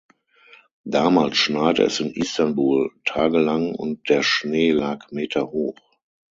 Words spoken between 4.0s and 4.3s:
der